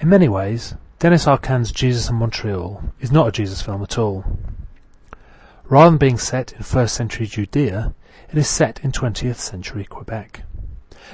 In 0.00 0.08
many 0.08 0.28
ways, 0.28 0.76
Denys 1.00 1.26
Arcand's 1.26 1.72
Jesus 1.72 2.08
in 2.08 2.14
Montreal 2.14 2.92
is 3.00 3.10
not 3.10 3.26
a 3.26 3.32
Jesus 3.32 3.62
film 3.62 3.82
at 3.82 3.98
all. 3.98 4.24
Rather 5.64 5.90
than 5.90 5.98
being 5.98 6.18
set 6.18 6.52
in 6.52 6.62
first 6.62 6.94
century 6.94 7.26
Judea, 7.26 7.94
it 8.30 8.38
is 8.38 8.48
set 8.48 8.78
in 8.84 8.92
20th 8.92 9.38
century 9.38 9.84
Quebec. 9.84 10.42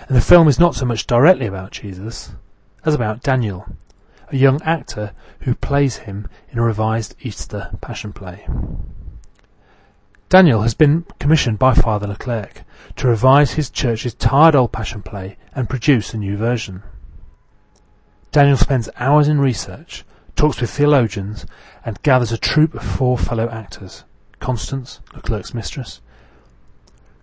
And 0.06 0.14
the 0.14 0.20
film 0.20 0.48
is 0.48 0.58
not 0.58 0.74
so 0.74 0.84
much 0.84 1.06
directly 1.06 1.46
about 1.46 1.70
Jesus 1.70 2.32
as 2.84 2.92
about 2.92 3.22
Daniel, 3.22 3.64
a 4.28 4.36
young 4.36 4.60
actor 4.64 5.12
who 5.40 5.54
plays 5.54 5.96
him 5.96 6.28
in 6.50 6.58
a 6.58 6.62
revised 6.62 7.14
Easter 7.20 7.70
Passion 7.80 8.12
play. 8.12 8.46
Daniel 10.28 10.60
has 10.60 10.74
been 10.74 11.06
commissioned 11.18 11.58
by 11.58 11.72
Father 11.72 12.06
Leclerc 12.06 12.64
to 12.96 13.08
revise 13.08 13.52
his 13.52 13.70
church's 13.70 14.12
tired 14.12 14.54
old 14.54 14.72
Passion 14.72 15.00
play 15.00 15.38
and 15.54 15.70
produce 15.70 16.12
a 16.12 16.18
new 16.18 16.36
version. 16.36 16.82
Daniel 18.34 18.56
spends 18.56 18.88
hours 18.96 19.28
in 19.28 19.40
research, 19.40 20.04
talks 20.34 20.60
with 20.60 20.68
theologians, 20.68 21.46
and 21.84 22.02
gathers 22.02 22.32
a 22.32 22.36
troupe 22.36 22.74
of 22.74 22.82
four 22.82 23.16
fellow 23.16 23.48
actors 23.48 24.02
Constance, 24.40 24.98
Leclerc's 25.14 25.54
mistress, 25.54 26.00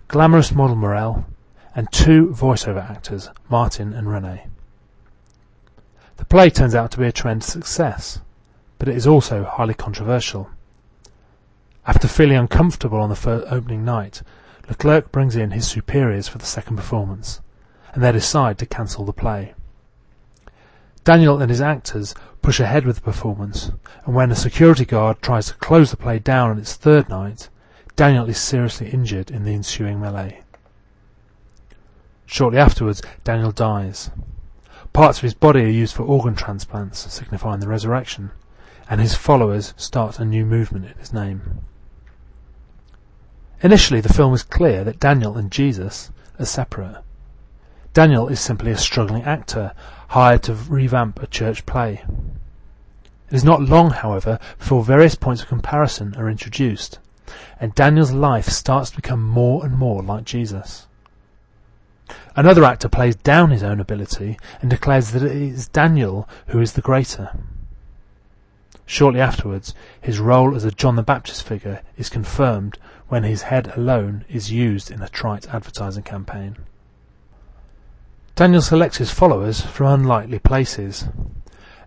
glamorous 0.08 0.54
model 0.54 0.78
Mireille, 0.78 1.26
and 1.76 1.92
two 1.92 2.28
voiceover 2.28 2.90
actors, 2.90 3.28
Martin 3.50 3.92
and 3.92 4.10
Rene. 4.10 4.48
The 6.16 6.24
play 6.24 6.50
turns 6.50 6.74
out 6.74 6.92
to 6.92 7.00
be 7.00 7.08
a 7.08 7.12
tremendous 7.12 7.52
success, 7.52 8.22
but 8.80 8.88
it 8.88 8.96
is 8.96 9.06
also 9.06 9.44
highly 9.44 9.74
controversial. 9.74 10.50
After 11.86 12.08
feeling 12.08 12.38
uncomfortable 12.38 13.02
on 13.02 13.10
the 13.10 13.48
opening 13.50 13.84
night, 13.84 14.22
Leclerc 14.70 15.12
brings 15.12 15.36
in 15.36 15.52
his 15.52 15.68
superiors 15.68 16.30
for 16.30 16.38
the 16.38 16.46
second 16.46 16.78
performance, 16.78 17.42
and 17.94 18.02
they 18.02 18.14
decide 18.14 18.58
to 18.60 18.66
cancel 18.66 19.04
the 19.04 19.12
play. 19.12 19.56
Daniel 21.04 21.42
and 21.42 21.50
his 21.50 21.62
actors 21.62 22.14
push 22.42 22.60
ahead 22.60 22.86
with 22.86 22.98
the 22.98 23.02
performance, 23.02 23.72
and 24.06 24.14
when 24.14 24.32
a 24.32 24.36
security 24.36 24.86
guard 24.86 25.22
tries 25.22 25.48
to 25.48 25.56
close 25.56 25.90
the 25.90 25.98
play 25.98 26.20
down 26.20 26.52
on 26.52 26.60
its 26.60 26.76
third 26.76 27.10
night, 27.10 27.50
Daniel 27.96 28.30
is 28.30 28.38
seriously 28.38 28.90
injured 28.90 29.32
in 29.32 29.44
the 29.44 29.54
ensuing 29.54 30.00
melee. 30.00 30.42
Shortly 32.28 32.60
afterwards, 32.60 33.02
Daniel 33.24 33.52
dies. 33.52 34.12
Parts 34.94 35.18
of 35.18 35.24
his 35.24 35.34
body 35.34 35.64
are 35.64 35.68
used 35.68 35.96
for 35.96 36.04
organ 36.04 36.36
transplants, 36.36 37.12
signifying 37.12 37.60
the 37.62 37.68
resurrection, 37.68 38.32
and 38.90 39.02
his 39.02 39.16
followers 39.16 39.74
start 39.78 40.20
a 40.20 40.26
new 40.26 40.46
movement 40.46 40.86
in 40.86 40.98
his 40.98 41.12
name. 41.12 41.62
Initially, 43.64 44.02
the 44.02 44.14
film 44.14 44.34
is 44.34 44.44
clear 44.44 44.84
that 44.84 45.00
Daniel 45.00 45.38
and 45.38 45.52
Jesus 45.52 46.12
are 46.40 46.46
separate. 46.46 47.04
Daniel 47.94 48.30
is 48.30 48.40
simply 48.40 48.72
a 48.72 48.78
struggling 48.78 49.24
actor 49.24 49.74
hired 50.08 50.44
to 50.44 50.54
revamp 50.54 51.22
a 51.22 51.28
church 51.28 51.66
play. 51.66 52.02
It 53.30 53.36
is 53.36 53.44
not 53.44 53.62
long, 53.62 53.90
however, 53.90 54.40
before 54.58 54.84
various 54.84 55.16
points 55.16 55.42
of 55.42 55.50
comparison 55.50 56.16
are 56.16 56.30
introduced, 56.30 57.00
and 57.60 57.76
Daniel's 57.76 58.14
life 58.14 58.48
starts 58.48 58.92
to 58.92 58.96
become 58.96 59.22
more 59.22 59.66
and 59.66 59.78
more 59.78 60.02
like 60.02 60.24
Jesus. 60.24 60.88
Another 62.34 62.64
actor 62.64 62.88
plays 62.88 63.18
down 63.18 63.52
his 63.52 63.64
own 63.64 63.82
ability 63.82 64.38
and 64.62 64.70
declares 64.70 65.12
that 65.12 65.24
it 65.24 65.34
is 65.34 65.68
Daniel 65.68 66.30
who 66.48 66.62
is 66.62 66.74
the 66.74 66.82
greater. 66.82 67.38
Shortly 68.86 69.20
afterwards, 69.20 69.76
his 70.00 70.18
role 70.20 70.56
as 70.56 70.64
a 70.64 70.72
John 70.72 70.96
the 70.96 71.04
Baptist 71.04 71.44
figure 71.44 71.82
is 71.98 72.10
confirmed 72.10 72.78
when 73.10 73.24
his 73.24 73.44
head 73.44 73.74
alone 73.76 74.24
is 74.30 74.50
used 74.50 74.92
in 74.92 75.02
a 75.02 75.10
trite 75.10 75.54
advertising 75.54 76.04
campaign. 76.04 76.56
Daniel 78.36 78.62
selects 78.62 78.98
his 78.98 79.12
followers 79.12 79.62
from 79.62 79.88
unlikely 79.88 80.40
places 80.40 81.10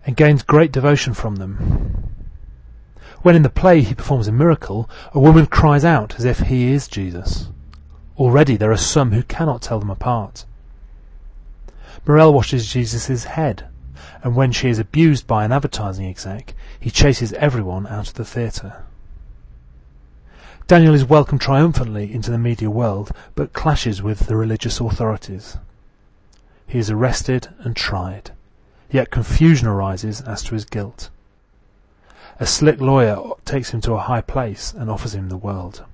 and 0.05 0.15
gains 0.15 0.43
great 0.43 0.71
devotion 0.71 1.13
from 1.13 1.37
them. 1.37 2.13
When 3.23 3.35
in 3.35 3.41
the 3.41 3.49
play 3.49 3.81
he 3.81 3.95
performs 3.95 4.27
a 4.27 4.31
miracle, 4.31 4.87
a 5.13 5.19
woman 5.19 5.47
cries 5.47 5.83
out 5.83 6.15
as 6.19 6.25
if 6.25 6.41
he 6.41 6.71
is 6.71 6.87
Jesus. 6.87 7.49
Already 8.17 8.55
there 8.55 8.71
are 8.71 8.77
some 8.77 9.11
who 9.11 9.23
cannot 9.23 9.63
tell 9.63 9.79
them 9.79 9.89
apart. 9.89 10.45
Mireille 12.05 12.33
washes 12.33 12.71
Jesus' 12.71 13.23
head, 13.23 13.65
and 14.23 14.35
when 14.35 14.51
she 14.51 14.69
is 14.69 14.77
abused 14.77 15.25
by 15.25 15.43
an 15.43 15.51
advertising 15.51 16.05
exec, 16.05 16.53
he 16.79 16.91
chases 16.91 17.33
everyone 17.33 17.87
out 17.87 18.09
of 18.09 18.13
the 18.13 18.23
theatre. 18.23 18.83
Daniel 20.67 20.93
is 20.93 21.03
welcomed 21.03 21.41
triumphantly 21.41 22.13
into 22.13 22.29
the 22.29 22.37
media 22.37 22.69
world, 22.69 23.11
but 23.33 23.53
clashes 23.53 24.03
with 24.03 24.27
the 24.27 24.35
religious 24.35 24.79
authorities. 24.79 25.57
He 26.67 26.79
is 26.79 26.89
arrested 26.89 27.49
and 27.59 27.75
tried, 27.75 28.31
yet 28.89 29.11
confusion 29.11 29.67
arises 29.67 30.21
as 30.21 30.43
to 30.43 30.55
his 30.55 30.65
guilt. 30.65 31.09
A 32.39 32.45
slick 32.45 32.81
lawyer 32.81 33.17
takes 33.45 33.69
him 33.69 33.81
to 33.81 33.93
a 33.93 33.99
high 33.99 34.21
place 34.21 34.73
and 34.73 34.89
offers 34.89 35.15
him 35.15 35.29
the 35.29 35.37
world. 35.37 35.85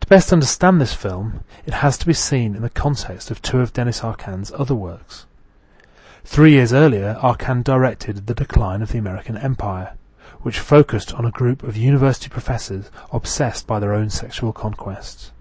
To 0.00 0.06
best 0.06 0.32
understand 0.32 0.80
this 0.80 0.94
film, 0.94 1.40
it 1.66 1.74
has 1.74 1.98
to 1.98 2.06
be 2.06 2.14
seen 2.14 2.54
in 2.54 2.62
the 2.62 2.70
context 2.70 3.30
of 3.30 3.42
two 3.42 3.60
of 3.60 3.72
Denys 3.72 4.02
Arcand's 4.02 4.52
other 4.52 4.74
works. 4.74 5.26
Three 6.24 6.52
years 6.52 6.72
earlier, 6.72 7.18
Arcand 7.20 7.64
directed 7.64 8.26
The 8.26 8.34
Decline 8.34 8.82
of 8.82 8.92
the 8.92 8.98
American 8.98 9.36
Empire, 9.36 9.94
which 10.42 10.60
focused 10.60 11.12
on 11.12 11.24
a 11.24 11.30
group 11.30 11.62
of 11.62 11.76
university 11.76 12.28
professors 12.28 12.90
obsessed 13.12 13.66
by 13.66 13.80
their 13.80 13.94
own 13.94 14.08
sexual 14.10 14.52
conquests. 14.52 15.32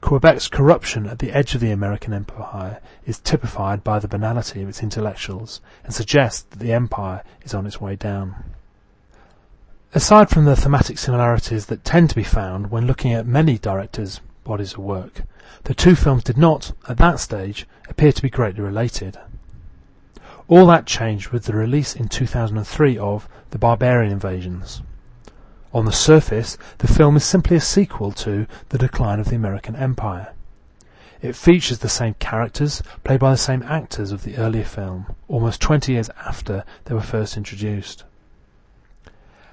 Quebec's 0.00 0.48
corruption 0.48 1.06
at 1.06 1.18
the 1.18 1.32
edge 1.32 1.54
of 1.54 1.60
the 1.60 1.70
American 1.70 2.12
empire 2.12 2.80
is 3.04 3.18
typified 3.18 3.82
by 3.82 3.98
the 3.98 4.08
banality 4.08 4.62
of 4.62 4.68
its 4.68 4.82
intellectuals 4.82 5.60
and 5.84 5.94
suggests 5.94 6.42
that 6.42 6.58
the 6.58 6.72
empire 6.72 7.22
is 7.42 7.54
on 7.54 7.66
its 7.66 7.80
way 7.80 7.96
down. 7.96 8.44
Aside 9.94 10.28
from 10.28 10.44
the 10.44 10.56
thematic 10.56 10.98
similarities 10.98 11.66
that 11.66 11.84
tend 11.84 12.10
to 12.10 12.16
be 12.16 12.22
found 12.22 12.70
when 12.70 12.86
looking 12.86 13.14
at 13.14 13.26
many 13.26 13.56
directors' 13.58 14.20
bodies 14.44 14.74
of 14.74 14.80
work, 14.80 15.22
the 15.64 15.74
two 15.74 15.96
films 15.96 16.22
did 16.22 16.36
not, 16.36 16.72
at 16.88 16.98
that 16.98 17.18
stage, 17.18 17.66
appear 17.88 18.12
to 18.12 18.22
be 18.22 18.30
greatly 18.30 18.60
related. 18.60 19.18
All 20.48 20.66
that 20.66 20.86
changed 20.86 21.30
with 21.30 21.44
the 21.44 21.56
release 21.56 21.96
in 21.96 22.08
2003 22.08 22.98
of 22.98 23.28
The 23.50 23.58
Barbarian 23.58 24.12
Invasions. 24.12 24.82
On 25.74 25.84
the 25.84 25.92
surface, 25.92 26.56
the 26.78 26.86
film 26.86 27.16
is 27.16 27.24
simply 27.24 27.56
a 27.56 27.60
sequel 27.60 28.12
to 28.12 28.46
The 28.68 28.78
Decline 28.78 29.20
of 29.20 29.28
the 29.28 29.36
American 29.36 29.76
Empire. 29.76 30.32
It 31.20 31.34
features 31.34 31.78
the 31.78 31.88
same 31.88 32.14
characters, 32.14 32.82
played 33.02 33.20
by 33.20 33.32
the 33.32 33.36
same 33.36 33.62
actors 33.62 34.12
of 34.12 34.22
the 34.22 34.36
earlier 34.36 34.64
film, 34.64 35.06
almost 35.28 35.60
20 35.60 35.92
years 35.92 36.10
after 36.24 36.64
they 36.84 36.94
were 36.94 37.00
first 37.00 37.36
introduced. 37.36 38.04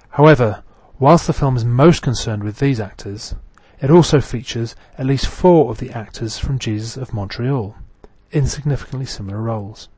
However, 0.10 0.64
whilst 1.00 1.26
the 1.26 1.34
film 1.34 1.58
is 1.58 1.66
most 1.66 2.02
concerned 2.02 2.44
with 2.44 2.60
these 2.60 2.80
actors, 2.80 3.34
it 3.82 3.90
also 3.90 4.22
features 4.22 4.76
at 4.98 5.06
least 5.06 5.26
four 5.26 5.72
of 5.72 5.80
the 5.80 5.92
actors 5.92 6.38
from 6.38 6.60
Jesus 6.60 6.96
of 6.96 7.14
Montreal, 7.14 7.76
in 8.32 8.46
significantly 8.46 9.06
similar 9.06 9.42
roles. 9.42 9.90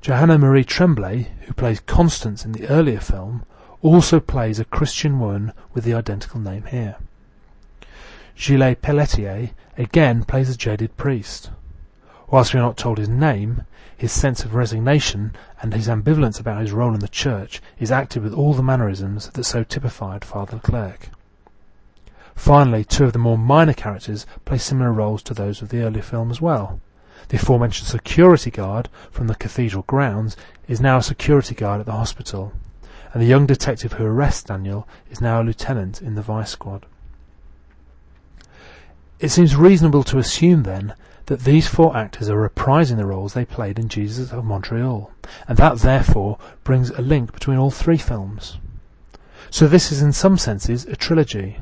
Johanne 0.00 0.38
Marie 0.40 0.64
Tremblay, 0.64 1.28
who 1.46 1.54
plays 1.54 1.80
Constance 1.80 2.44
in 2.44 2.52
the 2.52 2.68
earlier 2.68 3.00
film, 3.00 3.44
also 3.82 4.20
plays 4.20 4.58
a 4.58 4.64
Christian 4.64 5.20
woman 5.20 5.52
with 5.72 5.84
the 5.84 5.94
identical 5.94 6.40
name 6.40 6.64
here. 6.64 6.96
Gilles 8.36 8.76
Pelletier 8.80 9.50
again 9.76 10.24
plays 10.24 10.50
a 10.50 10.56
jaded 10.56 10.96
priest. 10.96 11.50
Whilst 12.28 12.52
we 12.52 12.60
are 12.60 12.62
not 12.62 12.76
told 12.76 12.98
his 12.98 13.08
name, 13.08 13.64
his 13.96 14.12
sense 14.12 14.44
of 14.44 14.54
resignation 14.54 15.34
and 15.60 15.72
his 15.72 15.88
ambivalence 15.88 16.38
about 16.38 16.60
his 16.60 16.72
role 16.72 16.94
in 16.94 17.00
the 17.00 17.08
church 17.08 17.60
is 17.78 17.90
acted 17.90 18.22
with 18.22 18.34
all 18.34 18.54
the 18.54 18.62
mannerisms 18.62 19.28
that 19.30 19.44
so 19.44 19.64
typified 19.64 20.24
Father 20.24 20.56
Leclerc. 20.56 21.08
Finally, 22.34 22.84
two 22.84 23.04
of 23.04 23.12
the 23.12 23.18
more 23.18 23.38
minor 23.38 23.72
characters 23.72 24.24
play 24.44 24.58
similar 24.58 24.92
roles 24.92 25.22
to 25.22 25.34
those 25.34 25.60
of 25.60 25.70
the 25.70 25.82
earlier 25.82 26.02
film 26.02 26.30
as 26.30 26.40
well. 26.40 26.80
The 27.28 27.36
aforementioned 27.36 27.88
security 27.88 28.50
guard 28.50 28.88
from 29.10 29.26
the 29.26 29.34
cathedral 29.34 29.82
grounds 29.88 30.36
is 30.68 30.80
now 30.80 30.98
a 30.98 31.02
security 31.02 31.56
guard 31.56 31.80
at 31.80 31.86
the 31.86 31.92
hospital, 31.92 32.52
and 33.12 33.22
the 33.22 33.26
young 33.26 33.46
detective 33.46 33.94
who 33.94 34.04
arrests 34.04 34.44
Daniel 34.44 34.86
is 35.10 35.20
now 35.20 35.40
a 35.40 35.44
lieutenant 35.44 36.02
in 36.02 36.14
the 36.14 36.22
vice 36.22 36.50
squad. 36.50 36.86
It 39.20 39.30
seems 39.30 39.56
reasonable 39.56 40.04
to 40.04 40.18
assume, 40.18 40.62
then, 40.62 40.94
that 41.26 41.40
these 41.40 41.66
four 41.66 41.96
actors 41.96 42.28
are 42.28 42.48
reprising 42.48 42.96
the 42.96 43.04
roles 43.04 43.34
they 43.34 43.44
played 43.44 43.78
in 43.78 43.88
Jesus 43.88 44.32
of 44.32 44.44
Montreal, 44.44 45.10
and 45.46 45.58
that 45.58 45.78
therefore 45.78 46.38
brings 46.64 46.90
a 46.90 47.02
link 47.02 47.32
between 47.32 47.58
all 47.58 47.70
three 47.70 47.98
films. 47.98 48.58
So 49.50 49.66
this 49.66 49.90
is 49.90 50.02
in 50.02 50.12
some 50.12 50.38
senses 50.38 50.86
a 50.86 50.96
trilogy, 50.96 51.58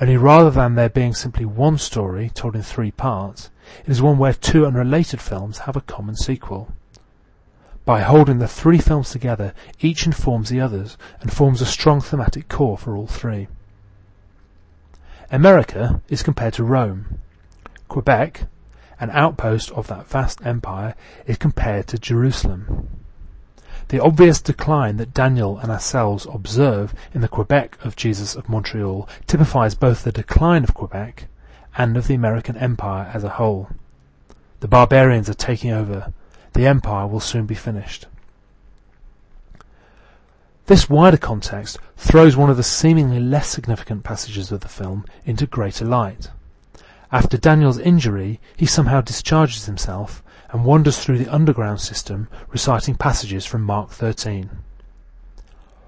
only 0.00 0.16
rather 0.16 0.50
than 0.50 0.74
there 0.74 0.88
being 0.88 1.14
simply 1.14 1.44
one 1.44 1.78
story 1.78 2.30
told 2.30 2.54
in 2.54 2.62
three 2.62 2.90
parts, 2.90 3.50
it 3.84 3.90
is 3.90 4.00
one 4.00 4.16
where 4.16 4.32
two 4.32 4.64
unrelated 4.64 5.20
films 5.20 5.58
have 5.60 5.76
a 5.76 5.80
common 5.80 6.16
sequel. 6.16 6.72
By 7.88 8.02
holding 8.02 8.38
the 8.38 8.46
three 8.46 8.76
films 8.76 9.08
together, 9.08 9.54
each 9.80 10.04
informs 10.04 10.50
the 10.50 10.60
others 10.60 10.98
and 11.22 11.32
forms 11.32 11.62
a 11.62 11.64
strong 11.64 12.02
thematic 12.02 12.46
core 12.50 12.76
for 12.76 12.94
all 12.94 13.06
three. 13.06 13.48
America 15.32 16.02
is 16.10 16.22
compared 16.22 16.52
to 16.52 16.64
Rome, 16.64 17.20
Quebec, 17.88 18.42
an 19.00 19.08
outpost 19.12 19.70
of 19.70 19.86
that 19.86 20.06
vast 20.06 20.44
empire, 20.44 20.96
is 21.26 21.38
compared 21.38 21.86
to 21.86 21.98
Jerusalem. 21.98 22.90
The 23.88 24.00
obvious 24.00 24.42
decline 24.42 24.98
that 24.98 25.14
Daniel 25.14 25.56
and 25.56 25.72
ourselves 25.72 26.26
observe 26.30 26.92
in 27.14 27.22
the 27.22 27.26
Quebec 27.26 27.78
of 27.82 27.96
Jesus 27.96 28.34
of 28.34 28.50
Montreal 28.50 29.08
typifies 29.26 29.74
both 29.74 30.04
the 30.04 30.12
decline 30.12 30.62
of 30.62 30.74
Quebec 30.74 31.28
and 31.78 31.96
of 31.96 32.06
the 32.06 32.14
American 32.14 32.58
empire 32.58 33.10
as 33.14 33.24
a 33.24 33.30
whole. 33.40 33.70
The 34.60 34.68
barbarians 34.68 35.30
are 35.30 35.34
taking 35.48 35.70
over. 35.70 36.12
The 36.58 36.66
empire 36.66 37.06
will 37.06 37.20
soon 37.20 37.46
be 37.46 37.54
finished. 37.54 38.08
This 40.66 40.90
wider 40.90 41.16
context 41.16 41.78
throws 41.96 42.36
one 42.36 42.50
of 42.50 42.56
the 42.56 42.64
seemingly 42.64 43.20
less 43.20 43.46
significant 43.48 44.02
passages 44.02 44.50
of 44.50 44.58
the 44.58 44.68
film 44.68 45.04
into 45.24 45.46
greater 45.46 45.84
light. 45.84 46.32
After 47.12 47.38
Daniel's 47.38 47.78
injury, 47.78 48.40
he 48.56 48.66
somehow 48.66 49.02
discharges 49.02 49.66
himself 49.66 50.20
and 50.50 50.64
wanders 50.64 50.98
through 50.98 51.18
the 51.18 51.32
underground 51.32 51.80
system 51.80 52.26
reciting 52.48 52.96
passages 52.96 53.46
from 53.46 53.62
Mark 53.62 53.90
13. 53.90 54.50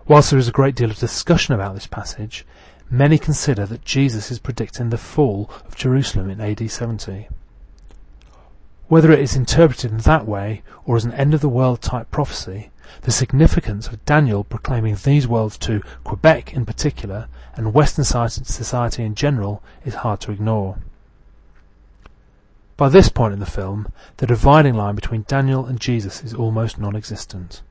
Whilst 0.06 0.30
there 0.30 0.38
is 0.38 0.46
a 0.46 0.52
great 0.52 0.76
deal 0.76 0.92
of 0.92 1.00
discussion 1.00 1.52
about 1.52 1.74
this 1.74 1.88
passage, 1.88 2.46
many 2.88 3.18
consider 3.18 3.66
that 3.66 3.84
Jesus 3.84 4.30
is 4.30 4.38
predicting 4.38 4.90
the 4.90 4.98
fall 4.98 5.50
of 5.66 5.74
Jerusalem 5.74 6.30
in 6.30 6.40
AD 6.40 6.70
70. 6.70 7.26
Whether 8.90 9.12
it 9.12 9.20
is 9.20 9.36
interpreted 9.36 9.92
in 9.92 9.98
that 9.98 10.26
way 10.26 10.64
or 10.84 10.96
as 10.96 11.04
an 11.04 11.12
end 11.12 11.32
of 11.32 11.40
the 11.40 11.48
world 11.48 11.80
type 11.80 12.10
prophecy, 12.10 12.72
the 13.02 13.12
significance 13.12 13.86
of 13.86 14.04
Daniel 14.04 14.42
proclaiming 14.42 14.96
these 14.96 15.28
words 15.28 15.56
to 15.58 15.80
Quebec 16.02 16.52
in 16.54 16.66
particular 16.66 17.28
and 17.54 17.72
Western 17.72 18.04
society 18.04 19.04
in 19.04 19.14
general 19.14 19.62
is 19.84 19.94
hard 19.94 20.18
to 20.22 20.32
ignore. 20.32 20.78
By 22.76 22.88
this 22.88 23.08
point 23.08 23.32
in 23.32 23.38
the 23.38 23.46
film, 23.46 23.92
the 24.16 24.26
dividing 24.26 24.74
line 24.74 24.96
between 24.96 25.24
Daniel 25.28 25.66
and 25.66 25.80
Jesus 25.80 26.24
is 26.24 26.34
almost 26.34 26.76
non-existent. 26.76 27.62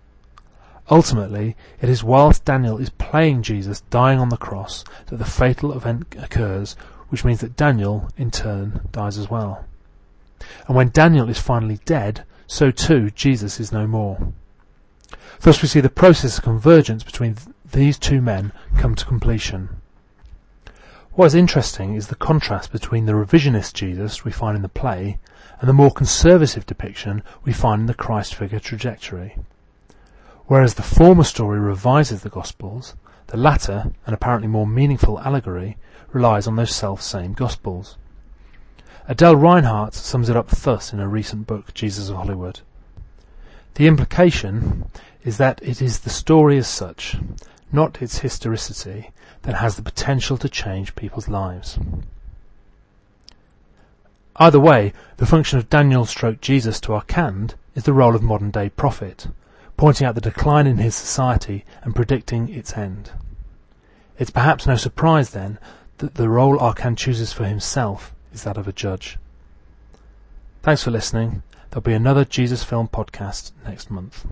Ultimately, 0.89 1.57
it 1.81 1.89
is 1.89 2.01
whilst 2.01 2.45
Daniel 2.45 2.77
is 2.77 2.91
playing 2.91 3.41
Jesus 3.41 3.81
dying 3.89 4.19
on 4.19 4.29
the 4.29 4.37
cross 4.37 4.85
that 5.07 5.17
the 5.17 5.25
fatal 5.25 5.73
event 5.73 6.15
occurs, 6.17 6.77
which 7.09 7.25
means 7.25 7.41
that 7.41 7.57
Daniel, 7.57 8.07
in 8.15 8.31
turn, 8.31 8.87
dies 8.93 9.17
as 9.17 9.29
well. 9.29 9.65
And 10.67 10.75
when 10.75 10.89
Daniel 10.89 11.29
is 11.29 11.39
finally 11.39 11.79
dead, 11.85 12.25
so 12.47 12.71
too 12.71 13.09
Jesus 13.11 13.59
is 13.59 13.71
no 13.71 13.87
more. 13.87 14.33
Thus 15.41 15.61
we 15.61 15.67
see 15.67 15.79
the 15.79 15.89
process 15.89 16.37
of 16.37 16.43
convergence 16.43 17.03
between 17.03 17.35
these 17.71 17.97
two 17.97 18.21
men 18.21 18.51
come 18.77 18.95
to 18.95 19.05
completion. 19.05 19.69
What 21.13 21.27
is 21.27 21.35
interesting 21.35 21.95
is 21.95 22.07
the 22.07 22.15
contrast 22.15 22.71
between 22.71 23.05
the 23.05 23.13
revisionist 23.13 23.73
Jesus 23.73 24.23
we 24.23 24.31
find 24.31 24.55
in 24.55 24.61
the 24.61 24.69
play 24.69 25.19
and 25.59 25.67
the 25.67 25.73
more 25.73 25.91
conservative 25.91 26.65
depiction 26.65 27.23
we 27.43 27.51
find 27.51 27.81
in 27.81 27.87
the 27.87 27.93
Christ 27.93 28.35
figure 28.35 28.59
trajectory. 28.59 29.37
Whereas 30.47 30.75
the 30.75 30.81
former 30.81 31.23
story 31.23 31.59
revises 31.59 32.21
the 32.21 32.29
Gospels, 32.29 32.95
the 33.27 33.37
latter, 33.37 33.91
an 34.07 34.13
apparently 34.13 34.47
more 34.47 34.65
meaningful 34.65 35.19
allegory, 35.19 35.77
relies 36.11 36.47
on 36.47 36.55
those 36.55 36.73
self-same 36.73 37.33
Gospels. 37.33 37.97
Adele 39.11 39.37
Reinhartz 39.37 39.97
sums 39.97 40.29
it 40.29 40.35
up 40.35 40.49
thus 40.49 40.93
in 40.93 40.99
a 40.99 41.07
recent 41.07 41.47
book, 41.47 41.73
Jesus 41.73 42.09
of 42.09 42.17
Hollywood. 42.17 42.59
The 43.73 43.87
implication 43.87 44.85
is 45.23 45.37
that 45.37 45.59
it 45.63 45.81
is 45.81 46.01
the 46.01 46.11
story 46.11 46.59
as 46.59 46.67
such, 46.67 47.15
not 47.71 48.03
its 48.03 48.19
historicity, 48.19 49.09
that 49.41 49.55
has 49.55 49.75
the 49.75 49.81
potential 49.81 50.37
to 50.37 50.47
change 50.47 50.95
people's 50.95 51.27
lives. 51.27 51.79
Either 54.35 54.59
way, 54.59 54.93
the 55.17 55.25
function 55.25 55.57
of 55.57 55.71
Daniel 55.71 56.05
stroke 56.05 56.39
Jesus 56.39 56.79
to 56.81 56.89
Arcand 56.89 57.55
is 57.73 57.85
the 57.85 57.93
role 57.93 58.13
of 58.13 58.21
modern 58.21 58.51
day 58.51 58.69
prophet, 58.69 59.25
pointing 59.75 60.05
out 60.05 60.13
the 60.13 60.21
decline 60.21 60.67
in 60.67 60.77
his 60.77 60.93
society 60.93 61.65
and 61.81 61.95
predicting 61.95 62.47
its 62.47 62.77
end. 62.77 63.09
It's 64.19 64.29
perhaps 64.29 64.67
no 64.67 64.75
surprise 64.75 65.31
then 65.31 65.57
that 65.97 66.13
the 66.13 66.29
role 66.29 66.59
Arcand 66.59 66.97
chooses 66.97 67.33
for 67.33 67.45
himself 67.45 68.13
is 68.33 68.43
that 68.43 68.57
of 68.57 68.67
a 68.67 68.73
judge. 68.73 69.17
Thanks 70.61 70.83
for 70.83 70.91
listening. 70.91 71.43
There'll 71.69 71.81
be 71.81 71.93
another 71.93 72.25
Jesus 72.25 72.63
Film 72.63 72.87
podcast 72.87 73.51
next 73.65 73.89
month. 73.89 74.25